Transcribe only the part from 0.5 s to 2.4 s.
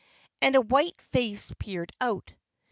a white face peered out.